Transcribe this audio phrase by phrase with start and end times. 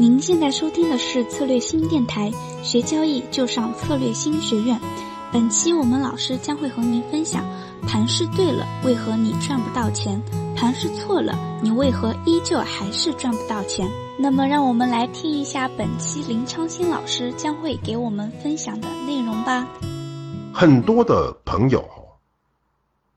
[0.00, 4.80] 您现在收听的是策略新电台，学交易就上策略新学院。
[5.32, 7.44] 本期我们老师将会和您分享：
[7.82, 10.22] 盘是对了，为何你赚不到钱？
[10.54, 13.90] 盘是错了，你为何依旧还是赚不到钱？
[14.20, 19.66] 那么，让我们来听一下本期林昌新老师将会给我们分享的内容吧。
[20.54, 21.84] 很多的朋友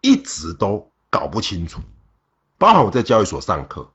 [0.00, 1.80] 一直都搞不清楚，
[2.58, 3.88] 包含我在交易所上课，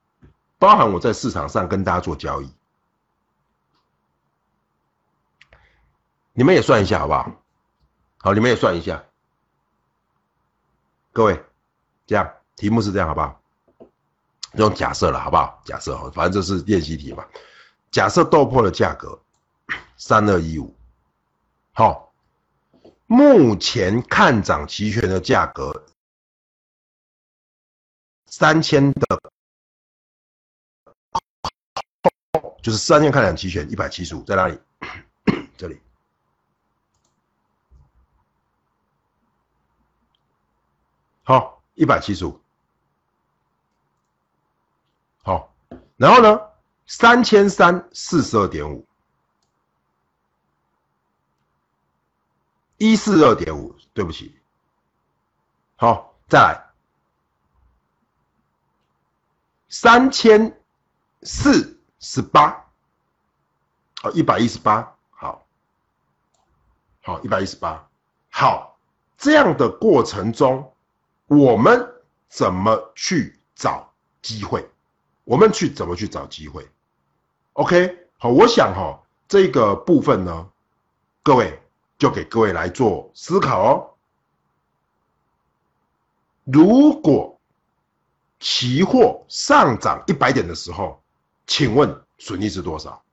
[0.57, 2.47] 包含我在市场上跟大家做交易。
[6.33, 7.31] 你们也算一下好不好？
[8.17, 9.03] 好，你们也算一下。
[11.11, 11.43] 各位，
[12.05, 13.41] 这样题目是这样好不好？
[14.53, 15.61] 用假设了好不好？
[15.65, 17.25] 假设哈，反正这是练习题嘛。
[17.91, 19.19] 假设豆粕的价格
[19.97, 20.73] 三二一五，
[21.73, 22.13] 好，
[23.07, 25.85] 目前看涨期权的价格
[28.27, 29.19] 三千的，
[32.61, 34.59] 就是三千看涨期权一百七十五，在哪里？
[35.57, 35.79] 这里。
[41.29, 42.41] 好，一百七十五。
[45.21, 45.53] 好，
[45.95, 46.41] 然后呢，
[46.87, 48.83] 三千三四十二点五，
[52.77, 54.39] 一四二点五，对不起。
[55.75, 56.65] 好，再来，
[59.67, 60.59] 三千
[61.21, 62.65] 四十八，
[64.01, 65.45] 哦，一百一十八，好，
[67.03, 67.87] 好，一百一十八，
[68.31, 68.79] 好，
[69.15, 70.73] 这样的过程中。
[71.29, 71.93] 我们
[72.27, 74.67] 怎么去找机会？
[75.25, 76.67] 我们去怎么去找机会
[77.53, 80.49] ？OK，好，我想哈，这个部分呢，
[81.21, 81.61] 各位
[81.99, 83.93] 就给各位来做思考哦。
[86.45, 87.39] 如果
[88.39, 90.99] 期货上涨一百点的时候，
[91.45, 93.03] 请问损益是多少？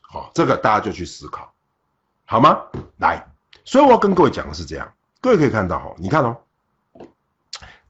[0.00, 1.52] 好，这个大家就去思考。
[2.32, 2.62] 好吗？
[2.96, 3.22] 来，
[3.62, 6.34] 所以我要跟各位讲的是这样，各位可以看到哈，你看哦，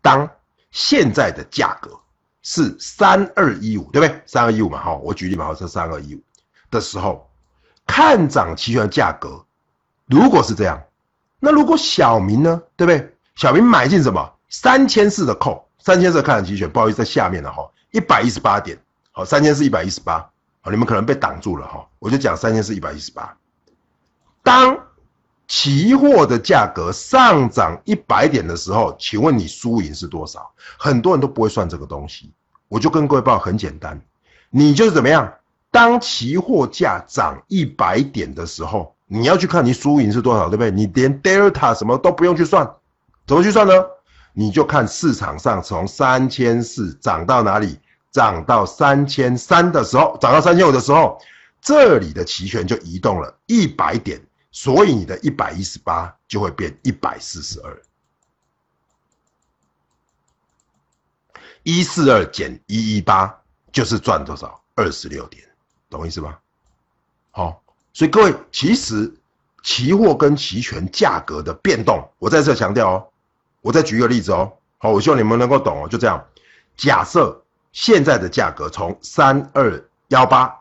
[0.01, 0.29] 当
[0.73, 1.97] 现在的价格
[2.43, 4.21] 是三二一五，对不对？
[4.27, 6.23] 三二一五嘛，哈，我举例嘛，好，是三二一五
[6.73, 7.31] 的时候，
[7.87, 9.47] 看涨期权价格
[10.07, 10.83] 如果是这样，
[11.39, 13.15] 那如果小明呢，对不对？
[13.37, 14.29] 小明买进什么？
[14.49, 18.77] 三千四的扣，三千四看涨期权，不好意思，在下面了哈，一百一十八点，
[19.13, 20.19] 好，三千四一百一十八，
[20.63, 23.37] 好，你们可能被挡住了哈，我就讲三千四一百一十八。
[24.43, 24.79] 当
[25.47, 30.51] 期货的价格上涨一百点的时候，请问你输赢是多少？
[30.79, 32.33] 很多人都不会算这个东西，
[32.69, 34.01] 我就跟各位报很简单，
[34.51, 35.33] 你就是怎么样？
[35.71, 40.71] 当期货价涨一百点的时候，你要去看你输赢是多少，对不对？
[40.71, 42.71] 你连 delta 什么都不用去算，
[43.27, 43.73] 怎么去算呢？
[44.35, 47.79] 你就看市场上从三千四涨到哪里，
[48.11, 51.19] 涨到三千三的时候，涨到三千五的时候，
[51.61, 54.21] 这里的期权就移动了一百点。
[54.53, 57.83] 所以你的一百一十八就会变一百四十二，
[61.63, 63.43] 一四二减一一八
[63.73, 64.63] 就是赚多少？
[64.75, 65.43] 二十六点，
[65.89, 66.39] 懂意思吗？
[67.31, 67.63] 好，
[67.93, 69.13] 所以各位，其实
[69.63, 73.09] 期货跟期权价格的变动，我在这强调哦，
[73.63, 76.23] 我再举一个例子哦，好，我希望你们能够懂哦，就这样，
[76.77, 77.43] 假设
[77.73, 80.55] 现在的价格从三二幺八，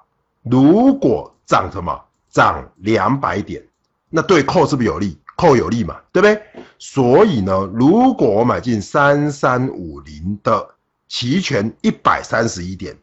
[0.43, 2.05] 如果涨什么？
[2.29, 3.65] 涨两百点。
[4.11, 5.17] 那对扣是不是有利？
[5.37, 6.39] 扣有利嘛，对不对？
[6.77, 10.69] 所以呢，如果我买进三三五零的
[11.07, 12.95] 期权一百三十一点，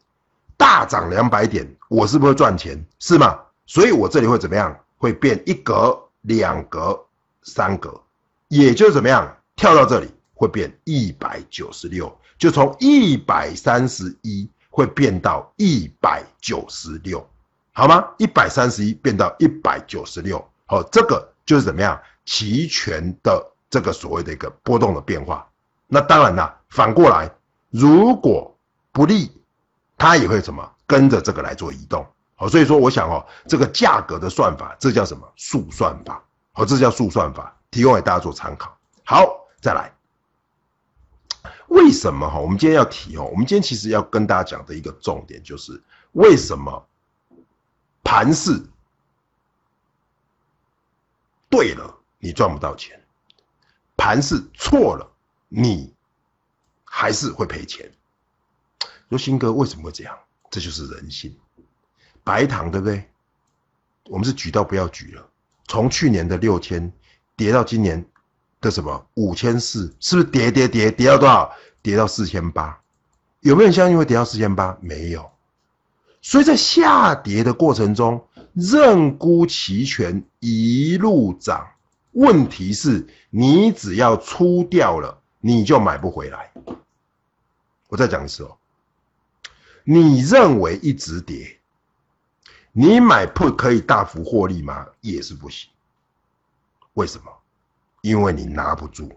[0.56, 2.78] 大涨两百点，我是不是赚钱？
[3.00, 3.40] 是吗？
[3.66, 4.78] 所以我这里会怎么样？
[4.98, 6.98] 会变一格、两格、
[7.42, 8.00] 三格，
[8.48, 9.36] 也就是怎么样？
[9.56, 17.26] 跳到这里会变一百九十六，就从一百三十一会变到一百九十六，
[17.72, 18.04] 好吗？
[18.18, 20.46] 一百三十一变到一百九十六。
[20.68, 25.48] 好，这个就是怎么样期权的这个所谓的一个波动的变化。
[25.86, 27.30] 那当然啦，反过来，
[27.70, 28.54] 如果
[28.92, 29.32] 不利，
[29.96, 32.06] 它也会什么跟着这个来做移动。
[32.34, 36.22] 好，所以说我想哦，这个价格的算法，这叫什么速算法？
[36.52, 38.76] 好，这叫速算法，提供给大家做参考。
[39.04, 39.26] 好，
[39.62, 39.90] 再来，
[41.68, 42.38] 为什么哈？
[42.38, 45.82] 我们今天要提哦，我们今天其实要跟大家讲的一个重点就是
[46.12, 46.86] 为什么
[48.04, 48.62] 盘势。
[51.58, 52.96] 对了，你赚不到钱；
[53.96, 55.10] 盘是错了，
[55.48, 55.92] 你
[56.84, 57.90] 还是会赔钱。
[59.08, 60.16] 说新哥为什么会这样？
[60.50, 61.36] 这就是人性。
[62.22, 63.10] 白糖对不对？
[64.04, 65.28] 我们是举到不要举了。
[65.66, 66.92] 从去年的六千
[67.36, 68.06] 跌到今年
[68.60, 71.52] 的什么五千四，是不是跌跌跌跌到多少？
[71.82, 72.80] 跌到四千八，
[73.40, 74.78] 有没有人相信会跌到四千八？
[74.80, 75.28] 没有。
[76.22, 78.27] 所以在下跌的过程中，
[78.58, 81.68] 认沽期权一路涨。
[82.12, 86.52] 问题是，你只要出掉了，你就买不回来。
[87.88, 88.58] 我再讲一次哦，
[89.84, 91.60] 你认为一直跌，
[92.72, 94.88] 你买 put 可以大幅获利吗？
[95.00, 95.70] 也是不行。
[96.94, 97.30] 为什么？
[98.00, 99.08] 因为你拿不住，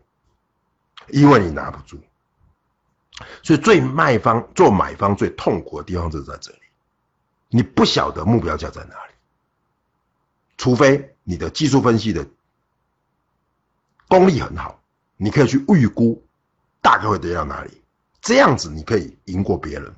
[1.08, 2.00] 因为你拿不住。
[3.42, 6.60] 所以最卖方做买方最痛苦的地方就是在这里，
[7.50, 9.11] 你不晓得目标价在哪里，
[10.62, 12.24] 除非你的技术分析的。
[14.08, 14.80] 功力很好，
[15.18, 16.24] 你可以去预估
[16.84, 17.82] 大概会跌到哪里，
[18.22, 19.92] 这样子你可以赢过别人。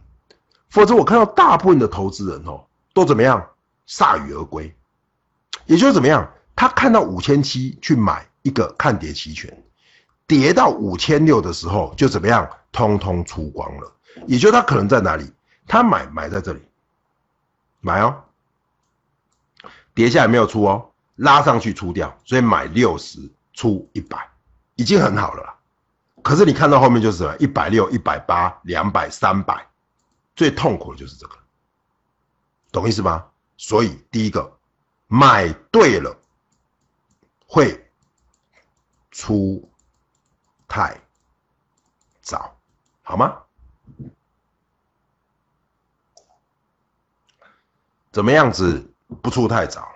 [0.70, 3.46] 否则我看到大部分的投资人哦，都怎么样
[3.90, 4.74] 铩羽而归，
[5.66, 9.62] 也就是怎么样，他看到五千七去买一个看跌期权，
[10.26, 13.92] 跌到五千六的时候就怎么样，通通出光了。
[14.28, 15.30] 也就是他可能在哪里，
[15.68, 16.62] 他买买在这里，
[17.82, 18.24] 买哦，
[19.94, 23.32] 跌下来没有出哦，拉上去出掉，所以买六十。
[23.56, 24.28] 出一百，
[24.78, 25.56] 已经很好了啦。
[26.24, 27.38] 可是你看到后面就是什么？
[27.38, 29.64] 一百六、一百八、两百、三百，
[30.36, 31.38] 最痛苦的就是这个，
[32.72, 33.28] 懂意思吗？
[33.58, 34.58] 所以第一个，
[35.06, 36.20] 买对了
[37.46, 37.80] 会
[39.12, 39.72] 出
[40.68, 41.00] 太
[42.24, 42.60] 早，
[43.04, 43.38] 好吗？
[48.12, 49.88] 怎么样子不出太早？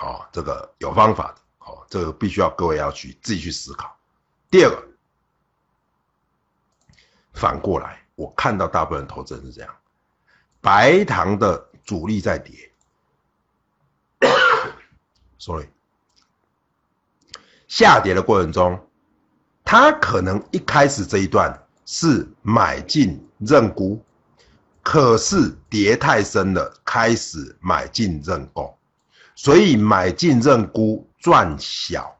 [0.00, 1.40] 哦，这个有方法的。
[1.66, 3.96] 哦，这个必须要各位要去自己去思考。
[4.50, 4.86] 第二个，
[7.32, 9.74] 反过来，我看到大部分投资人是这样：
[10.60, 12.70] 白糖的主力在跌，
[15.38, 15.68] sorry，
[17.66, 18.86] 下跌的过程中，
[19.64, 24.04] 他可能一开始这一段是买进认沽，
[24.84, 28.78] 可是跌太深了，开始买进认购。
[29.34, 32.16] 所以买进认沽赚小，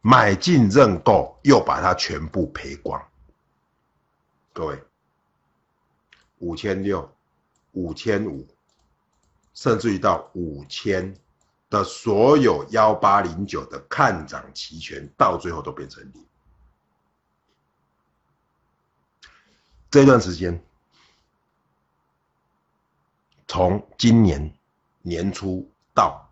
[0.00, 3.02] 买进认购又把它全部赔光。
[4.54, 4.82] 各位，
[6.38, 7.12] 五千六、
[7.72, 8.46] 五千五，
[9.52, 11.14] 甚至于到五千
[11.68, 16.24] 的所有幺八零九的看涨期权，到最后都变成零。
[19.90, 20.64] 这段时间，
[23.54, 24.52] 从今年
[25.02, 26.28] 年初到。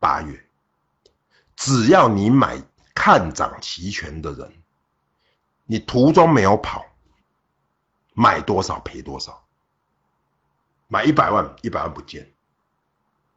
[0.00, 0.44] 八月，
[1.54, 2.60] 只要你买
[2.92, 4.52] 看涨期权的人，
[5.64, 6.84] 你途中没有跑，
[8.14, 9.46] 买多少赔多少。
[10.88, 12.24] 买一百万，一百万不见；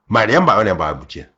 [0.07, 1.31] 买两百万，两百万不见。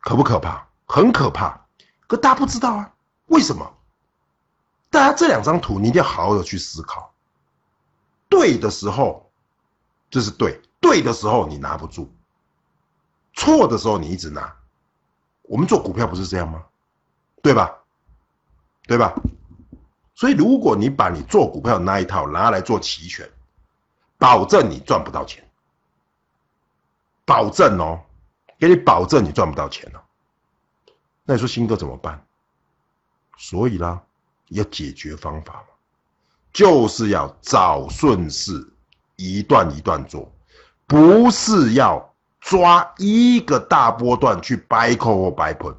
[0.00, 0.66] 可不可怕？
[0.86, 1.66] 很可怕。
[2.06, 2.94] 可大家不知道啊，
[3.26, 3.76] 为什么？
[4.88, 7.12] 大家这两张图，你一定要好好的去思考。
[8.30, 9.30] 对的时候，
[10.14, 12.08] 这是对；对的时候，你拿不住。
[13.32, 14.54] 错的时候你一直拿，
[15.42, 16.64] 我们做股票不是这样吗？
[17.42, 17.74] 对吧？
[18.84, 19.12] 对吧？
[20.14, 23.28] 所以如果你把你做股票那一套拿来做期权，
[24.16, 25.44] 保证你赚不到钱，
[27.24, 28.00] 保证哦，
[28.56, 30.00] 给你保证你赚不到钱了。
[31.24, 32.24] 那你说新哥怎么办？
[33.36, 34.00] 所以啦，
[34.50, 35.66] 要解决方法嘛，
[36.52, 38.72] 就是要找顺势，
[39.16, 40.32] 一段一段做，
[40.86, 42.10] 不是要。
[42.46, 45.74] 抓一个大波段去白控或 buy put，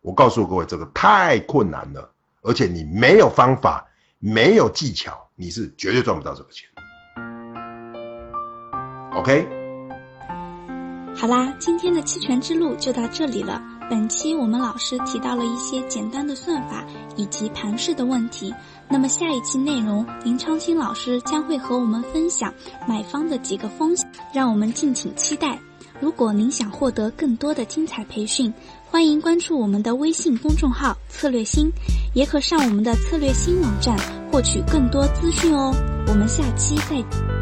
[0.00, 2.10] 我告诉各位，这个太困难了，
[2.40, 3.86] 而且你没有方法，
[4.18, 6.66] 没有技巧，你是绝对赚不到这个钱。
[9.12, 9.46] OK，
[11.14, 13.60] 好啦，今天的期权之路就到这里了。
[13.90, 16.84] 本期我们老师提到了一些简单的算法
[17.16, 18.54] 以及盘势的问题，
[18.88, 22.54] 那么下一期内容林昌青老师将会和我们分享
[22.86, 25.58] 买方的几个风险，让我们敬请期待。
[25.98, 28.54] 如果您想获得更多的精彩培训，
[28.88, 31.68] 欢迎关注我们的微信公众号“策略星”，
[32.14, 33.98] 也可上我们的策略星网站
[34.30, 35.74] 获取更多资讯哦。
[36.06, 37.39] 我们下期再。